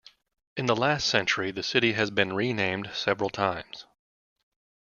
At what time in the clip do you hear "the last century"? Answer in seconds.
0.65-1.51